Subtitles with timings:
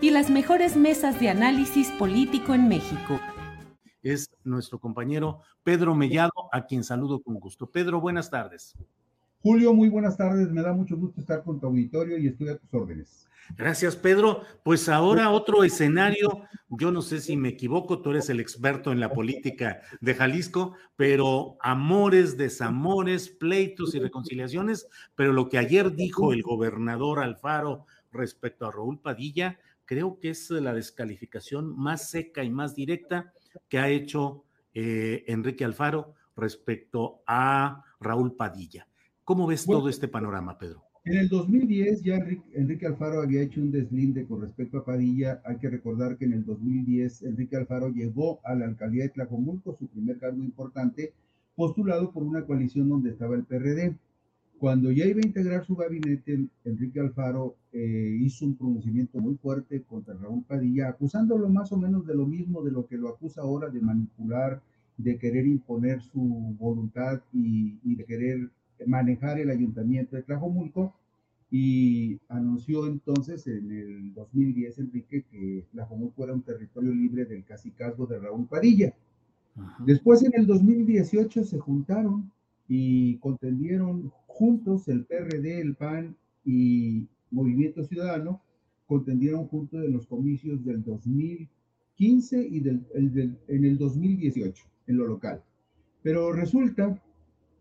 [0.00, 3.20] y las mejores mesas de análisis político en México.
[4.02, 7.66] Es nuestro compañero Pedro Mellado, a quien saludo con gusto.
[7.66, 8.76] Pedro, buenas tardes.
[9.40, 10.50] Julio, muy buenas tardes.
[10.50, 13.28] Me da mucho gusto estar con tu auditorio y estoy a tus órdenes.
[13.56, 14.42] Gracias, Pedro.
[14.62, 16.42] Pues ahora otro escenario.
[16.68, 20.74] Yo no sé si me equivoco, tú eres el experto en la política de Jalisco,
[20.96, 24.88] pero amores, desamores, pleitos y reconciliaciones.
[25.14, 30.50] Pero lo que ayer dijo el gobernador Alfaro respecto a Raúl Padilla, creo que es
[30.50, 33.32] la descalificación más seca y más directa
[33.70, 34.44] que ha hecho
[34.74, 38.86] eh, Enrique Alfaro respecto a Raúl Padilla.
[39.24, 40.84] ¿Cómo ves todo este panorama, Pedro?
[41.06, 42.16] En el 2010 ya
[42.52, 45.40] Enrique, Alfaro había hecho un deslinde con respecto a Padilla.
[45.46, 49.74] Hay que recordar que en el 2010 Enrique Alfaro llegó a la alcaldía de Tlajomulco,
[49.78, 51.14] su primer cargo importante,
[51.56, 53.96] postulado por una coalición donde estaba el PRD.
[54.58, 59.82] Cuando ya iba a integrar su gabinete, Enrique Alfaro eh, hizo un pronunciamiento muy fuerte
[59.82, 63.42] contra Raúl Padilla, acusándolo más o menos de lo mismo de lo que lo acusa
[63.42, 64.60] ahora de manipular,
[64.96, 68.50] de querer imponer su voluntad y, de querer
[68.84, 70.92] manejar el ayuntamiento de Tlajomulco.
[71.50, 78.06] Y anunció entonces en el 2010 Enrique que Tlajomulco era un territorio libre del cacicazgo
[78.06, 78.92] de Raúl Padilla.
[79.86, 82.30] Después en el 2018 se juntaron
[82.68, 88.40] y contendieron juntos el PRD, el PAN y Movimiento Ciudadano,
[88.86, 95.42] contendieron juntos en los comicios del 2015 y del, en el 2018, en lo local.
[96.04, 97.02] Pero resulta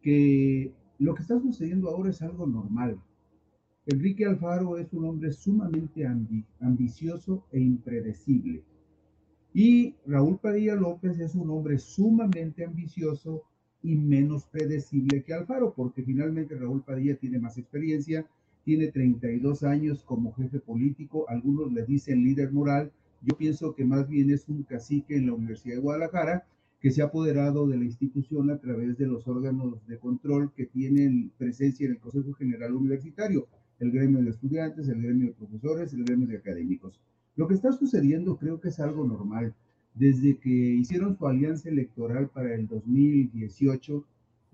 [0.04, 3.00] que lo que está sucediendo ahora es algo normal.
[3.88, 6.06] Enrique Alfaro es un hombre sumamente
[6.60, 8.62] ambicioso e impredecible.
[9.52, 13.46] Y Raúl Padilla López es un hombre sumamente ambicioso
[13.84, 18.26] y menos predecible que Alfaro, porque finalmente Raúl Padilla tiene más experiencia,
[18.64, 24.08] tiene 32 años como jefe político, algunos le dicen líder moral, yo pienso que más
[24.08, 26.46] bien es un cacique en la Universidad de Guadalajara
[26.80, 30.66] que se ha apoderado de la institución a través de los órganos de control que
[30.66, 33.48] tienen presencia en el Consejo General Universitario,
[33.80, 37.00] el gremio de estudiantes, el gremio de profesores, el gremio de académicos.
[37.36, 39.56] Lo que está sucediendo creo que es algo normal
[39.98, 44.04] desde que hicieron su alianza electoral para el 2018,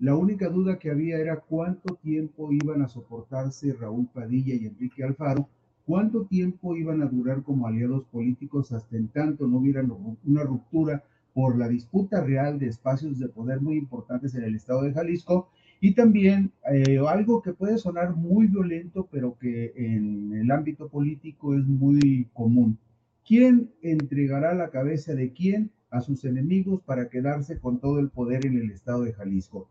[0.00, 5.04] la única duda que había era cuánto tiempo iban a soportarse Raúl Padilla y Enrique
[5.04, 5.48] Alfaro,
[5.86, 9.84] cuánto tiempo iban a durar como aliados políticos hasta en tanto no hubiera
[10.24, 14.82] una ruptura por la disputa real de espacios de poder muy importantes en el estado
[14.82, 15.48] de Jalisco.
[15.80, 21.54] Y también eh, algo que puede sonar muy violento, pero que en el ámbito político
[21.54, 22.78] es muy común,
[23.26, 28.44] ¿Quién entregará la cabeza de quién a sus enemigos para quedarse con todo el poder
[28.46, 29.68] en el estado de Jalisco?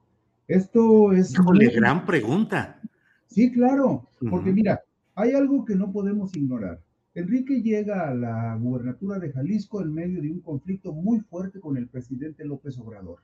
[0.48, 1.38] Esto es...
[1.38, 2.80] una gran pregunta.
[3.28, 4.82] Sí, claro, porque mira,
[5.16, 6.80] hay algo que no podemos ignorar.
[7.16, 11.78] Enrique llega a la gubernatura de Jalisco en medio de un conflicto muy fuerte con
[11.78, 13.20] el presidente López Obrador.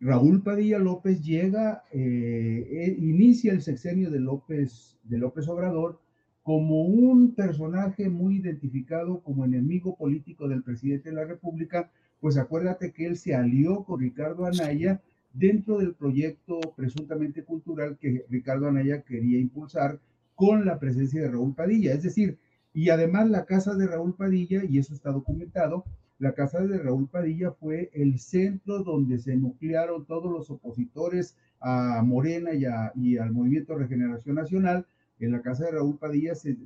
[0.00, 6.00] Raúl Padilla López llega, eh, eh, inicia el sexenio de López, de López Obrador
[6.42, 11.90] como un personaje muy identificado como enemigo político del presidente de la República,
[12.20, 15.00] pues acuérdate que él se alió con Ricardo Anaya
[15.32, 20.00] dentro del proyecto presuntamente cultural que Ricardo Anaya quería impulsar
[20.34, 21.92] con la presencia de Raúl Padilla.
[21.92, 22.38] Es decir,
[22.72, 25.84] y además la casa de Raúl Padilla, y eso está documentado,
[26.18, 32.02] la casa de Raúl Padilla fue el centro donde se nuclearon todos los opositores a
[32.04, 32.64] Morena y,
[33.00, 34.86] y al Movimiento Regeneración Nacional
[35.20, 36.56] en la casa de Raúl Padilla se,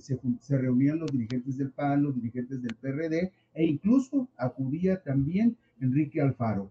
[0.48, 6.70] reunían los dirigentes del PAN, los dirigentes del PRD e incluso acudía también Enrique Alfaro.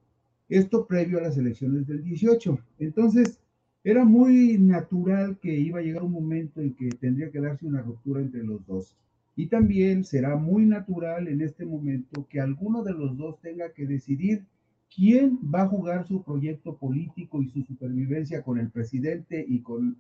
[0.50, 2.60] Esto previo a las elecciones del 18.
[2.80, 3.40] Entonces,
[3.84, 7.82] era muy natural que iba a llegar un momento en que tendría que darse una
[7.82, 8.96] ruptura entre los dos.
[9.36, 13.86] Y también será muy natural en este momento que alguno de los dos tenga que
[13.86, 14.46] decidir
[14.94, 19.98] quién va a jugar su proyecto político y su supervivencia con el presidente y, con,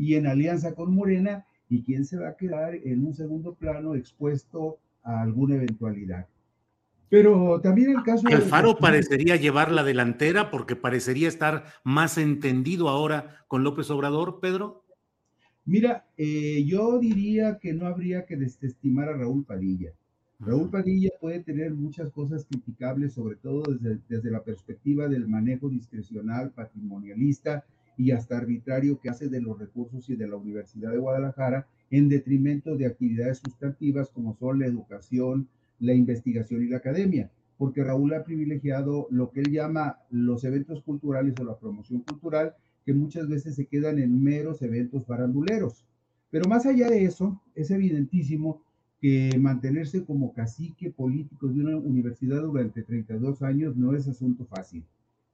[0.00, 3.94] y en alianza con Morena y quién se va a quedar en un segundo plano
[3.94, 6.26] expuesto a alguna eventualidad.
[7.10, 8.26] Pero también el caso...
[8.26, 14.84] Alfaro parecería llevar la delantera porque parecería estar más entendido ahora con López Obrador, Pedro.
[15.66, 19.92] Mira, eh, yo diría que no habría que desestimar a Raúl Padilla.
[20.38, 25.68] Raúl Padilla puede tener muchas cosas criticables, sobre todo desde, desde la perspectiva del manejo
[25.68, 27.66] discrecional, patrimonialista
[27.96, 32.08] y hasta arbitrario que hace de los recursos y de la Universidad de Guadalajara en
[32.08, 35.48] detrimento de actividades sustantivas como son la educación,
[35.80, 40.82] la investigación y la academia, porque Raúl ha privilegiado lo que él llama los eventos
[40.82, 42.54] culturales o la promoción cultural,
[42.84, 45.84] que muchas veces se quedan en meros eventos faranduleros.
[46.30, 48.62] Pero más allá de eso, es evidentísimo
[49.00, 54.84] que mantenerse como cacique político de una universidad durante 32 años no es asunto fácil.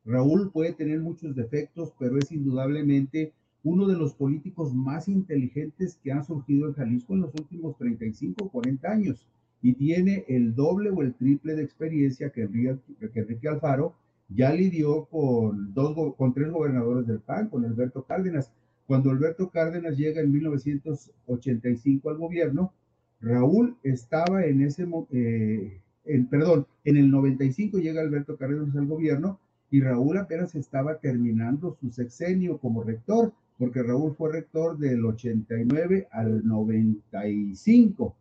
[0.06, 3.32] Raúl puede tener muchos defectos, pero es indudablemente
[3.64, 8.44] uno de los políticos más inteligentes que han surgido en Jalisco en los últimos 35
[8.44, 9.26] o 40 años
[9.60, 13.94] y tiene el doble o el triple de experiencia que Enrique, Alfaro
[14.28, 18.52] ya lidió con, dos, con tres gobernadores del PAN, con Alberto Cárdenas.
[18.86, 22.72] Cuando Alberto Cárdenas llega en 1985 al gobierno,
[23.20, 29.40] Raúl estaba en ese, eh, en, perdón, en el 95 llega Alberto Cárdenas al gobierno
[29.70, 36.08] y Raúl apenas estaba terminando su sexenio como rector, porque Raúl fue rector del 89
[36.10, 38.14] al 95.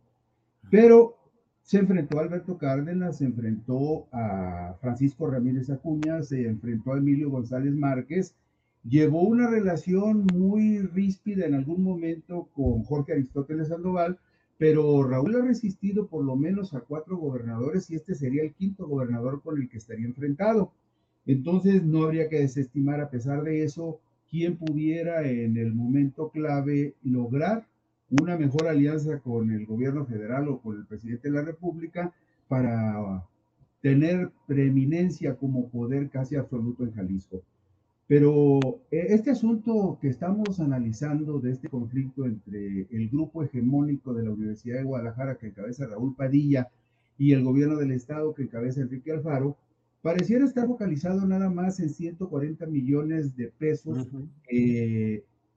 [0.70, 1.16] Pero
[1.62, 7.30] se enfrentó a Alberto Cárdenas, se enfrentó a Francisco Ramírez Acuña, se enfrentó a Emilio
[7.30, 8.34] González Márquez,
[8.88, 14.18] llevó una relación muy ríspida en algún momento con Jorge Aristóteles Sandoval,
[14.58, 18.86] pero Raúl ha resistido por lo menos a cuatro gobernadores y este sería el quinto
[18.86, 20.72] gobernador con el que estaría enfrentado.
[21.26, 23.98] Entonces no habría que desestimar a pesar de eso
[24.30, 27.66] quién pudiera en el momento clave lograr
[28.10, 32.12] una mejor alianza con el gobierno federal o con el presidente de la República
[32.48, 33.24] para
[33.82, 37.42] tener preeminencia como poder casi absoluto en Jalisco.
[38.08, 44.24] Pero eh, este asunto que estamos analizando de este conflicto entre el grupo hegemónico de
[44.24, 46.68] la Universidad de Guadalajara que encabeza Raúl Padilla
[47.18, 49.56] y el gobierno del estado que encabeza Enrique Alfaro,
[50.06, 54.06] pareciera estar focalizado nada más en 140 millones de pesos.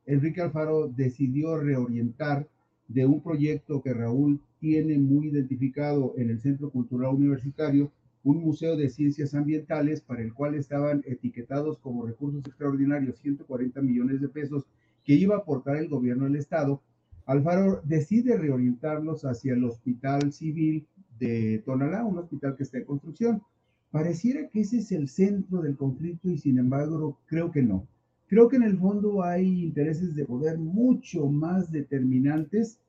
[0.07, 2.47] Enrique Alfaro decidió reorientar
[2.87, 7.91] de un proyecto que Raúl tiene muy identificado en el Centro Cultural Universitario,
[8.23, 14.19] un museo de ciencias ambientales para el cual estaban etiquetados como recursos extraordinarios 140 millones
[14.19, 14.65] de pesos
[15.03, 16.81] que iba a aportar el gobierno del estado.
[17.27, 20.87] Alfaro decide reorientarlos hacia el Hospital Civil
[21.19, 23.43] de Tonalá, un hospital que está en construcción.
[23.91, 27.87] Pareciera que ese es el centro del conflicto y sin embargo creo que no.
[28.27, 32.79] Creo que en el fondo hay intereses de poder mucho más determinantes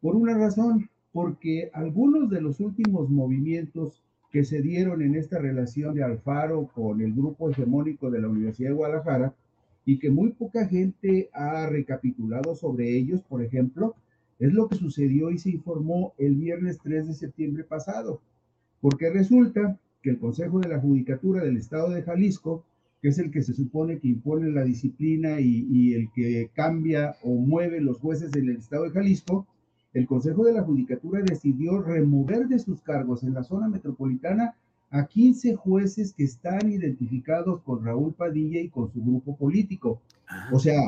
[0.00, 5.94] por una razón, porque algunos de los últimos movimientos que se dieron en esta relación
[5.94, 9.34] de Alfaro con el grupo hegemónico de la Universidad de Guadalajara
[9.84, 13.94] y que muy poca gente ha recapitulado sobre ellos, por ejemplo,
[14.38, 18.20] es lo que sucedió y se informó el viernes 3 de septiembre pasado,
[18.80, 22.64] porque resulta que el Consejo de la Judicatura del Estado de Jalisco,
[23.02, 27.30] que es el que se supone que impone la disciplina y, el que cambia o
[27.34, 29.48] mueve los jueces en el Estado de Jalisco,
[29.94, 34.54] el Consejo de la Judicatura decidió remover de sus cargos en la zona metropolitana
[34.90, 40.02] a 15 jueces que están identificados con Raúl Padilla y con su grupo político.
[40.28, 40.50] Ah.
[40.52, 40.82] O sea,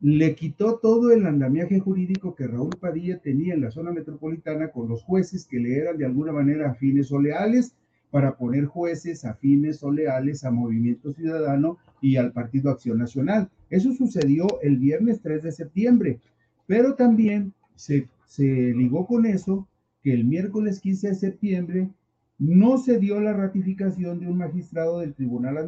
[0.00, 4.88] le quitó todo el andamiaje jurídico que Raúl Padilla tenía en la zona metropolitana con
[4.88, 7.76] los jueces que le eran de alguna manera afines o leales
[8.10, 13.50] para poner jueces afines o leales a Movimiento Ciudadano y al Partido Acción Nacional.
[13.68, 16.20] Eso sucedió el viernes 3 de septiembre,
[16.66, 19.68] pero también se, se ligó con eso
[20.02, 21.90] que el miércoles 15 de septiembre
[22.38, 25.58] no se dio la ratificación de un magistrado del Tribunal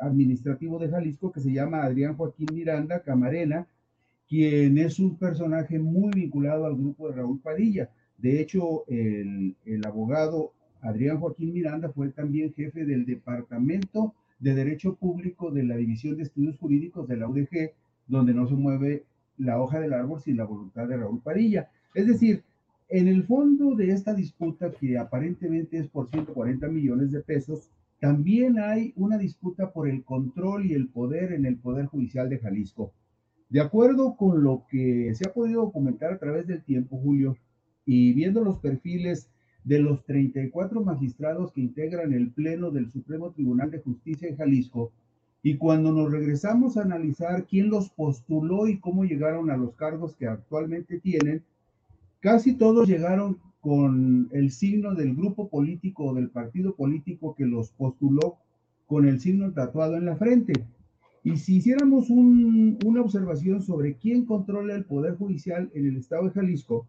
[0.00, 3.66] Administrativo de Jalisco que se llama Adrián Joaquín Miranda Camarena,
[4.26, 7.90] quien es un personaje muy vinculado al grupo de Raúl Padilla.
[8.16, 14.94] De hecho, el, el abogado Adrián Joaquín Miranda fue también jefe del Departamento de Derecho
[14.94, 17.72] Público de la División de Estudios Jurídicos de la UDG,
[18.06, 19.04] donde no se mueve
[19.36, 21.68] la hoja del árbol sin la voluntad de Raúl Padilla.
[21.94, 22.42] Es decir,
[22.88, 27.70] en el fondo de esta disputa, que aparentemente es por 140 millones de pesos,
[28.00, 32.38] también hay una disputa por el control y el poder en el Poder Judicial de
[32.38, 32.92] Jalisco.
[33.50, 37.36] De acuerdo con lo que se ha podido documentar a través del tiempo, Julio,
[37.84, 39.28] y viendo los perfiles
[39.64, 44.92] de los 34 magistrados que integran el Pleno del Supremo Tribunal de Justicia en Jalisco,
[45.42, 50.14] y cuando nos regresamos a analizar quién los postuló y cómo llegaron a los cargos
[50.16, 51.42] que actualmente tienen,
[52.20, 57.70] Casi todos llegaron con el signo del grupo político o del partido político que los
[57.70, 58.36] postuló
[58.86, 60.52] con el signo tatuado en la frente.
[61.24, 66.32] Y si hiciéramos una observación sobre quién controla el Poder Judicial en el Estado de
[66.32, 66.86] Jalisco,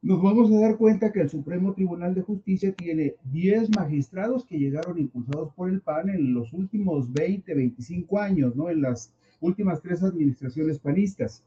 [0.00, 4.58] nos vamos a dar cuenta que el Supremo Tribunal de Justicia tiene 10 magistrados que
[4.58, 8.70] llegaron impulsados por el PAN en los últimos 20, 25 años, ¿no?
[8.70, 11.42] En las últimas tres administraciones panistas.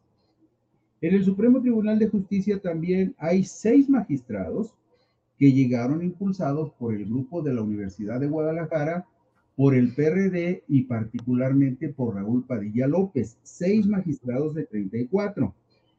[0.99, 4.75] En el Supremo Tribunal de Justicia también hay seis magistrados
[5.37, 9.07] que llegaron impulsados por el grupo de la Universidad de Guadalajara,
[9.55, 15.55] por el PRD y particularmente por Raúl Padilla López, seis magistrados de 34.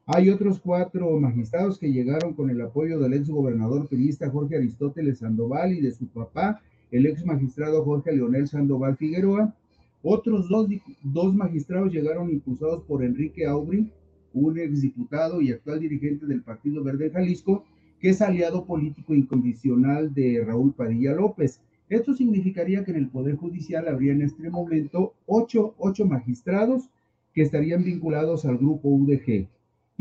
[0.07, 5.21] Hay otros cuatro magistrados que llegaron con el apoyo del ex gobernador periodista Jorge Aristóteles
[5.21, 9.55] Sandoval y de su papá, el ex magistrado Jorge Leonel Sandoval Figueroa.
[10.03, 10.67] Otros dos,
[11.05, 13.93] dos magistrados llegaron impulsados por Enrique Aubry,
[14.33, 17.65] un exdiputado y actual dirigente del Partido Verde Jalisco,
[18.01, 21.61] que es aliado político incondicional de Raúl Padilla López.
[21.89, 26.91] Esto significaría que en el Poder Judicial habría en este momento ocho, ocho magistrados
[27.33, 29.47] que estarían vinculados al grupo UDG.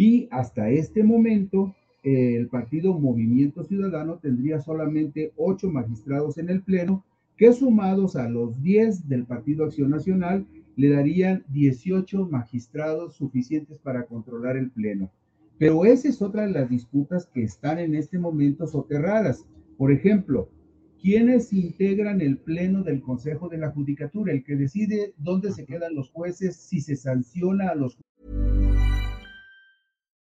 [0.04, 7.06] Y hasta este momento, el partido Movimiento Ciudadano tendría solamente ocho magistrados en el Pleno,
[7.38, 14.08] que sumados a los diez del Partido Acción Nacional, le darían 18 magistrados suficientes para
[14.08, 15.12] controlar el Pleno.
[15.60, 19.46] Pero esa es otra de las disputas que están en este momento soterradas.
[19.78, 20.50] Por ejemplo,
[21.00, 24.34] ¿quiénes integran el Pleno del Consejo de la Judicatura?
[24.34, 28.00] El que decide dónde se quedan los jueces, si se sanciona a los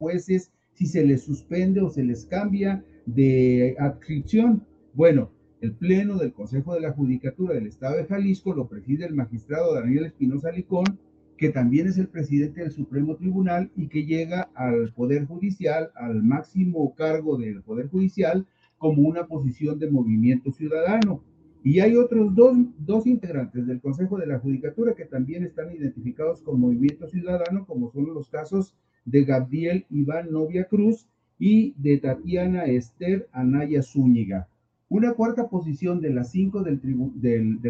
[0.00, 4.66] Jueces, si se les suspende o se les cambia de adscripción.
[4.94, 5.30] Bueno,
[5.60, 9.74] el Pleno del Consejo de la Judicatura del Estado de Jalisco lo preside el magistrado
[9.74, 10.98] Daniel Espinosa Licón,
[11.36, 16.22] que también es el presidente del Supremo Tribunal y que llega al Poder Judicial, al
[16.22, 18.46] máximo cargo del Poder Judicial,
[18.78, 21.22] como una posición de movimiento ciudadano.
[21.62, 26.40] Y hay otros dos, dos integrantes del Consejo de la Judicatura que también están identificados
[26.40, 31.06] con movimiento ciudadano, como son los casos de Gabriel Iván Novia Cruz
[31.38, 34.48] y de Tatiana Esther Anaya Zúñiga.
[34.88, 36.80] Una cuarta posición de las cinco del,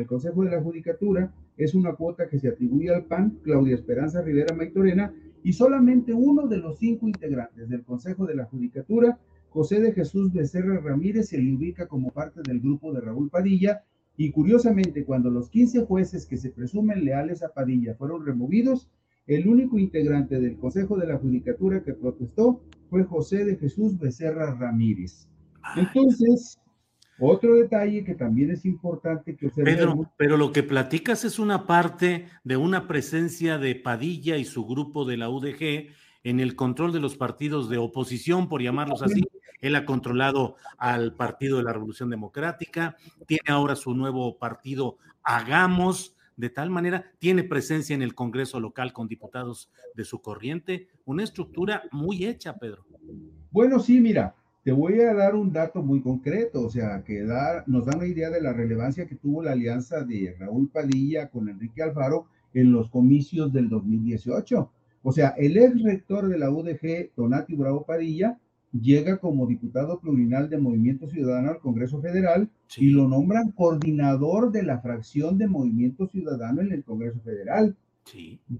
[0.06, 4.56] Consejo de la Judicatura es una cuota que se atribuye al PAN, Claudia Esperanza Rivera
[4.56, 9.18] Maitorena, y solamente uno de los cinco integrantes del Consejo de la Judicatura,
[9.50, 13.84] José de Jesús Becerra Ramírez, se le ubica como parte del grupo de Raúl Padilla,
[14.16, 18.88] y curiosamente, cuando los 15 jueces que se presumen leales a Padilla fueron removidos,
[19.30, 24.56] el único integrante del Consejo de la Judicatura que protestó fue José de Jesús Becerra
[24.56, 25.28] Ramírez.
[25.76, 26.58] Entonces,
[27.20, 32.26] otro detalle que también es importante que Pedro, pero lo que platicas es una parte
[32.42, 35.90] de una presencia de Padilla y su grupo de la UDG
[36.24, 39.22] en el control de los partidos de oposición, por llamarlos así.
[39.60, 42.96] Él ha controlado al Partido de la Revolución Democrática,
[43.26, 48.92] tiene ahora su nuevo partido Hagamos, de tal manera tiene presencia en el Congreso local
[48.92, 52.86] con diputados de su corriente, una estructura muy hecha, Pedro.
[53.50, 57.62] Bueno, sí, mira, te voy a dar un dato muy concreto, o sea, que da,
[57.66, 61.48] nos da una idea de la relevancia que tuvo la alianza de Raúl Padilla con
[61.48, 64.70] Enrique Alfaro en los comicios del 2018.
[65.02, 68.38] O sea, el ex rector de la UDG, Donati Bravo Padilla,
[68.72, 74.62] llega como diputado plurinal de Movimiento Ciudadano al Congreso Federal y lo nombran coordinador de
[74.62, 77.76] la fracción de Movimiento Ciudadano en el Congreso Federal.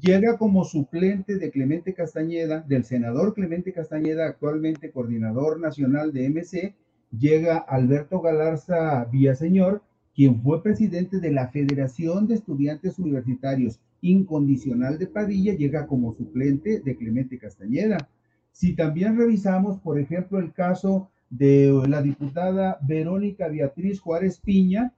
[0.01, 6.75] Llega como suplente de Clemente Castañeda, del senador Clemente Castañeda, actualmente coordinador nacional de MC,
[7.17, 9.83] llega Alberto Galarza Villaseñor,
[10.15, 16.81] quien fue presidente de la Federación de Estudiantes Universitarios Incondicional de Padilla, llega como suplente
[16.81, 18.09] de Clemente Castañeda.
[18.61, 24.93] Si también revisamos, por ejemplo, el caso de la diputada Verónica Beatriz Juárez Piña,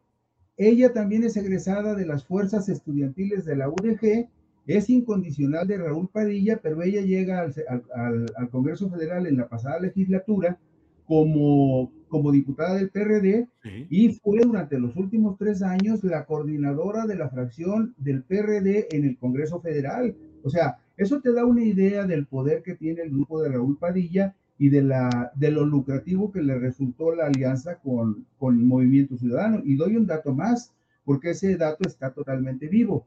[0.56, 4.28] ella también es egresada de las fuerzas estudiantiles de la UDG,
[4.66, 7.40] es incondicional de Raúl Padilla, pero ella llega
[7.94, 10.58] al, Congreso Federal en la pasada legislatura
[11.06, 13.46] como, como diputada del PRD
[13.88, 19.04] y fue durante los últimos tres años la coordinadora de la fracción del PRD en
[19.04, 20.16] el Congreso Federal.
[20.42, 23.78] O sea, eso te da una idea del poder que tiene el grupo de Raúl
[23.78, 28.64] Padilla y de, la, de lo lucrativo que le resultó la alianza con, con el
[28.64, 29.60] Movimiento Ciudadano.
[29.64, 30.72] Y doy un dato más,
[31.04, 33.06] porque ese dato está totalmente vivo.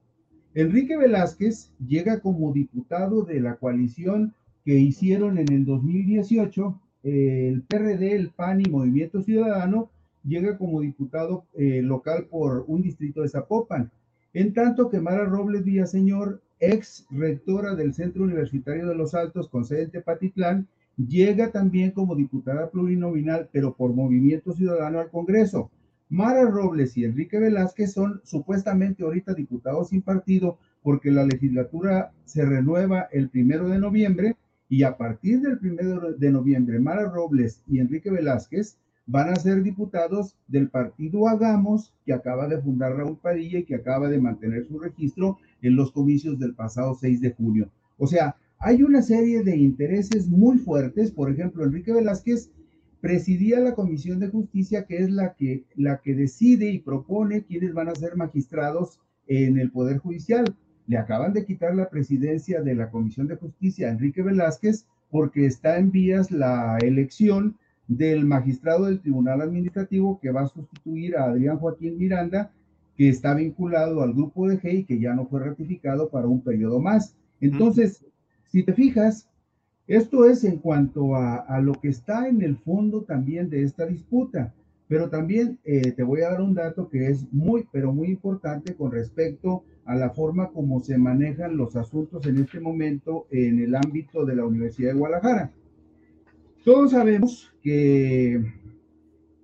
[0.53, 8.15] Enrique Velázquez llega como diputado de la coalición que hicieron en el 2018 el PRD,
[8.15, 9.91] el PAN y Movimiento Ciudadano,
[10.23, 13.91] llega como diputado eh, local por un distrito de Zapopan.
[14.33, 19.65] En tanto que Mara Robles Villaseñor, ex rectora del Centro Universitario de los Altos con
[19.65, 25.69] sede en Tepatitlán, llega también como diputada plurinominal, pero por Movimiento Ciudadano al Congreso.
[26.09, 32.45] Mara Robles y Enrique Velázquez son supuestamente ahorita diputados sin partido porque la legislatura se
[32.45, 34.35] renueva el primero de noviembre
[34.69, 39.61] y a partir del primero de noviembre Mara Robles y Enrique Velázquez van a ser
[39.61, 44.65] diputados del partido Hagamos que acaba de fundar Raúl Padilla y que acaba de mantener
[44.65, 47.69] su registro en los comicios del pasado 6 de junio.
[47.97, 51.11] O sea, hay una serie de intereses muy fuertes.
[51.11, 52.49] Por ejemplo, Enrique Velázquez
[52.99, 57.73] presidía la Comisión de Justicia, que es la que, la que decide y propone quiénes
[57.73, 60.55] van a ser magistrados en el Poder Judicial.
[60.87, 65.45] Le acaban de quitar la presidencia de la Comisión de Justicia a Enrique Velázquez porque
[65.45, 71.25] está en vías la elección del magistrado del Tribunal Administrativo que va a sustituir a
[71.25, 72.51] Adrián Joaquín Miranda,
[72.97, 76.41] que está vinculado al grupo de G y que ya no fue ratificado para un
[76.41, 77.15] periodo más.
[77.41, 78.03] Entonces,
[78.45, 79.27] si te fijas,
[79.87, 84.53] esto es en cuanto a, lo que está en el fondo también de esta disputa,
[84.87, 88.75] pero también eh, te voy a dar un dato que es muy, pero muy importante
[88.75, 93.75] con respecto a la forma como se manejan los asuntos en este momento en el
[93.75, 95.51] ámbito de la Universidad de Guadalajara.
[96.65, 98.43] Todos sabemos que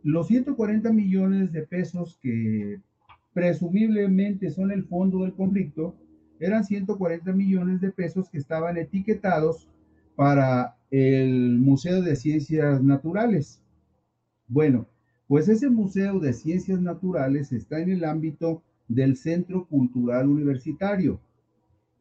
[0.02, 2.82] los 140 millones de pesos que
[3.32, 5.96] presumiblemente son el fondo del conflicto,
[6.40, 9.70] eran 140 millones de pesos que estaban etiquetados
[10.16, 13.62] para el Museo de Ciencias Naturales.
[14.48, 14.88] Bueno,
[15.28, 21.20] pues ese Museo de Ciencias Naturales está en el ámbito del Centro Cultural Universitario.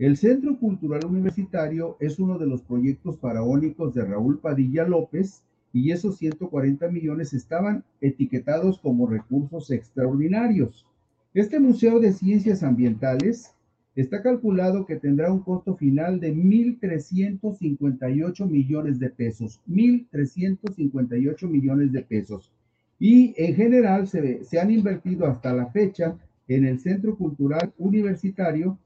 [0.01, 5.43] El Centro Cultural Universitario es uno de los proyectos faraónicos de Raúl Padilla López
[5.75, 10.87] y esos 140 millones estaban etiquetados como recursos extraordinarios.
[11.35, 13.53] Este Museo de Ciencias Ambientales
[13.95, 19.61] está calculado que tendrá un costo final de 1.358 millones de pesos.
[19.69, 22.51] 1.358 millones de pesos.
[22.99, 26.17] Y en general se, se han invertido hasta la fecha
[26.49, 28.79] en el Centro Cultural Universitario,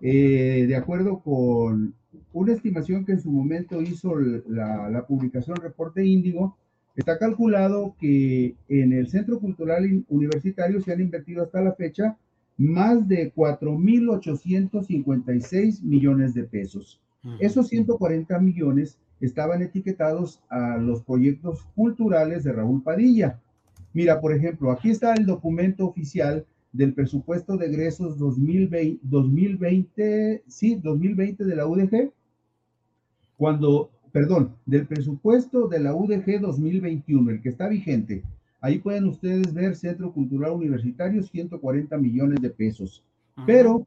[0.00, 1.94] eh, de acuerdo con
[2.32, 6.56] una estimación que en su momento hizo la, la publicación Reporte Índigo,
[6.96, 12.16] está calculado que en el Centro Cultural Universitario se han invertido hasta la fecha
[12.56, 17.00] más de 4.856 millones de pesos.
[17.40, 23.40] Esos 140 millones estaban etiquetados a los proyectos culturales de Raúl Padilla.
[23.92, 30.74] Mira, por ejemplo, aquí está el documento oficial del presupuesto de egresos 2020, 2020, sí,
[30.76, 32.12] 2020 de la UDG,
[33.36, 38.22] cuando, perdón, del presupuesto de la UDG 2021, el que está vigente.
[38.60, 43.02] Ahí pueden ustedes ver Centro Cultural Universitario, 140 millones de pesos.
[43.46, 43.86] Pero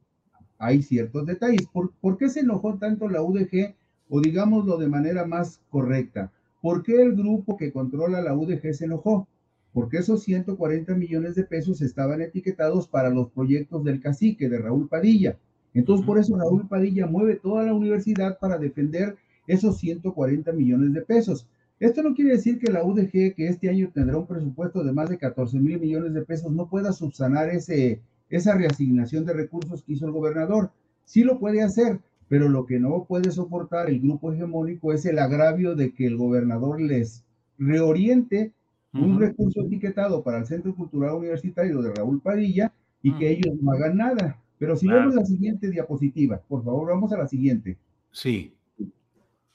[0.58, 1.66] hay ciertos detalles.
[1.66, 3.74] ¿Por, ¿Por qué se enojó tanto la UDG?
[4.08, 6.32] O digámoslo de manera más correcta.
[6.60, 9.26] ¿Por qué el grupo que controla la UDG se enojó?
[9.72, 14.88] Porque esos 140 millones de pesos estaban etiquetados para los proyectos del cacique de Raúl
[14.88, 15.38] Padilla.
[15.74, 21.02] Entonces, por eso Raúl Padilla mueve toda la universidad para defender esos 140 millones de
[21.02, 21.46] pesos.
[21.78, 25.08] Esto no quiere decir que la UDG, que este año tendrá un presupuesto de más
[25.08, 29.94] de 14 mil millones de pesos, no pueda subsanar ese, esa reasignación de recursos que
[29.94, 30.72] hizo el gobernador.
[31.04, 35.18] Sí lo puede hacer, pero lo que no puede soportar el grupo hegemónico es el
[35.18, 37.24] agravio de que el gobernador les
[37.58, 38.52] reoriente
[38.92, 42.72] un recurso etiquetado para el Centro Cultural Universitario de Raúl Padilla
[43.02, 44.38] y que ellos no hagan nada.
[44.58, 47.78] Pero si vemos la siguiente diapositiva, por favor, vamos a la siguiente.
[48.12, 48.52] Sí.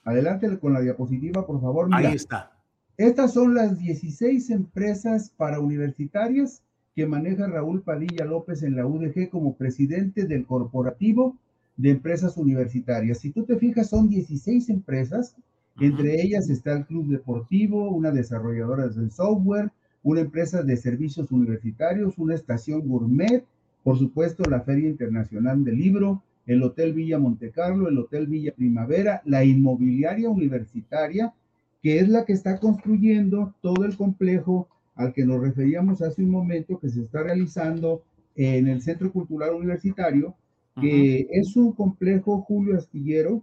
[0.04, 1.88] Adelante con la diapositiva, por favor.
[1.92, 2.52] Ahí está.
[2.96, 6.62] Estas son las 16 empresas para universitarias
[6.94, 11.36] que maneja Raúl Padilla López en la UDG como presidente del corporativo
[11.76, 13.18] de empresas universitarias.
[13.18, 15.36] Si tú te fijas, son 16 empresas,
[15.80, 19.70] entre ellas está el Club Deportivo, una desarrolladora de software,
[20.02, 23.44] una empresa de servicios universitarios, una estación gourmet,
[23.82, 29.20] por supuesto la Feria Internacional del Libro, el Hotel Villa Montecarlo, el Hotel Villa Primavera,
[29.24, 31.34] la inmobiliaria universitaria,
[31.82, 36.30] que es la que está construyendo todo el complejo al que nos referíamos hace un
[36.30, 38.02] momento, que se está realizando
[38.34, 40.34] en el Centro Cultural Universitario,
[40.80, 43.42] que es un complejo Julio Astillero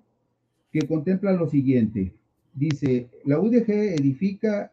[0.71, 2.13] que contempla lo siguiente.
[2.53, 4.71] Dice, la UDG edifica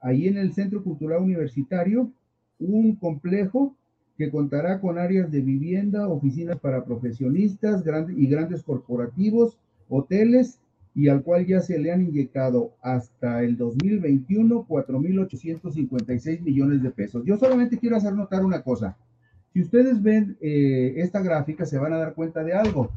[0.00, 2.10] ahí en el Centro Cultural Universitario
[2.58, 3.74] un complejo
[4.16, 7.82] que contará con áreas de vivienda, oficinas para profesionistas
[8.16, 9.58] y grandes corporativos,
[9.88, 10.60] hoteles,
[10.94, 17.24] y al cual ya se le han inyectado hasta el 2021 4.856 millones de pesos.
[17.24, 18.96] Yo solamente quiero hacer notar una cosa.
[19.52, 22.92] Si ustedes ven eh, esta gráfica, se van a dar cuenta de algo,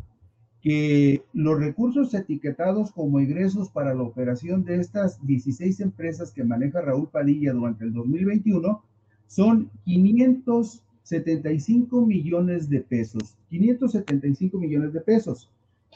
[0.62, 6.82] que los recursos etiquetados como ingresos para la operación de estas 16 empresas que maneja
[6.82, 8.84] Raúl Padilla durante el 2021
[9.28, 13.38] son 575 millones de pesos.
[13.50, 15.50] 575 millones de pesos.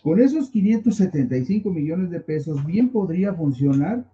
[0.04, 4.06] Con esos 575 millones de pesos bien podría funcionar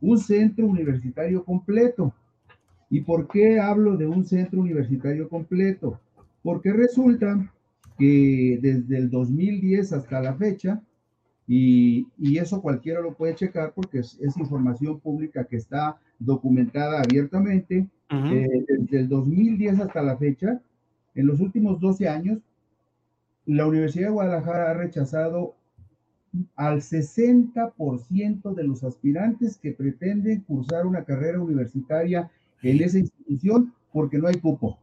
[0.00, 2.14] un centro universitario completo.
[2.90, 5.98] ¿Y por qué hablo de un centro universitario completo?
[6.42, 7.52] Porque resulta
[8.02, 10.82] que desde el 2010 hasta la fecha,
[11.46, 18.64] y, eso cualquiera lo puede checar porque es, información pública que está documentada abiertamente, eh,
[18.66, 20.60] desde el 2010 hasta la fecha,
[21.14, 22.40] en los últimos 12 años,
[23.46, 25.54] la Universidad de Guadalajara ha rechazado
[26.56, 32.30] al 60% de los aspirantes que pretenden cursar una carrera universitaria
[32.62, 34.78] en esa institución porque no hay cupo.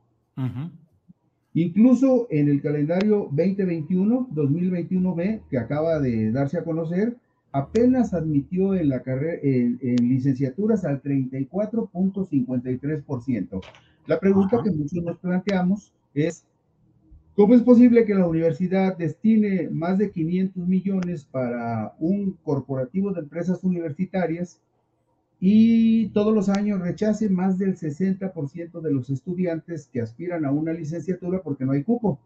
[1.53, 7.17] Incluso en el calendario 2021, 2021B, que acaba de darse a conocer,
[7.51, 13.61] apenas admitió en la carrera en, licenciaturas al 34.53%.
[14.05, 16.45] La pregunta que muchos nos planteamos es
[17.39, 23.21] ¿Cómo es posible que la universidad destine más de 500 millones para un corporativo de
[23.21, 24.59] empresas universitarias
[25.39, 30.73] y todos los años rechace más del 60% de los estudiantes que aspiran a una
[30.73, 32.19] licenciatura porque no hay cupo.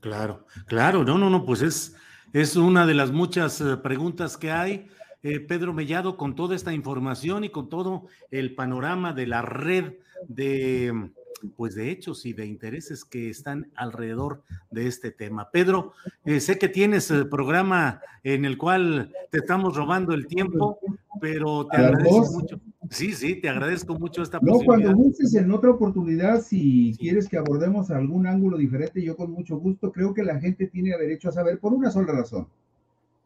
[0.00, 1.96] Claro, claro, no, no, no, pues es,
[2.32, 4.88] es una de las muchas eh, preguntas que hay.
[5.22, 9.92] Eh, Pedro Mellado, con toda esta información y con todo el panorama de la red
[10.28, 11.10] de
[11.56, 15.50] pues de hechos y de intereses que están alrededor de este tema.
[15.50, 15.92] Pedro,
[16.24, 20.78] eh, sé que tienes el programa en el cual te estamos robando el tiempo,
[21.20, 22.60] pero te agradezco mucho.
[22.90, 27.36] Sí, sí, te agradezco mucho esta no, cuando gustes en otra oportunidad, si quieres que
[27.36, 31.32] abordemos algún ángulo diferente, yo con mucho gusto creo que la gente tiene derecho a
[31.32, 32.48] saber por una sola razón.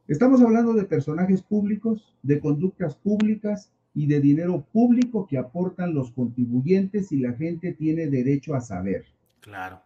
[0.06, 6.10] Estamos hablando de personajes públicos, de conductas públicas, y de dinero público que aportan los
[6.10, 9.06] contribuyentes y la gente tiene derecho a saber.
[9.40, 9.80] Claro,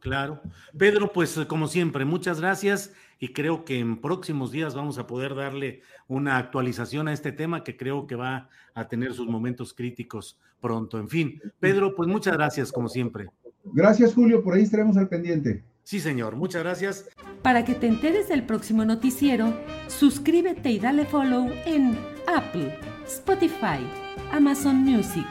[0.00, 0.40] claro.
[0.76, 2.92] Pedro, pues como siempre, muchas gracias
[3.22, 7.62] y creo que en próximos días vamos a poder darle una actualización a este tema
[7.62, 10.98] que creo que va a tener sus momentos críticos pronto.
[10.98, 13.28] En fin, Pedro, pues muchas gracias como siempre.
[13.62, 15.62] Gracias, Julio, por ahí estaremos al pendiente.
[15.84, 17.08] Sí, señor, muchas gracias.
[17.42, 19.56] Para que te enteres del próximo noticiero,
[19.86, 23.86] suscríbete y dale follow en Apple Spotify,
[24.32, 25.28] Amazon Music,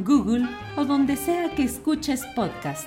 [0.00, 2.86] Google o donde sea que escuches podcast.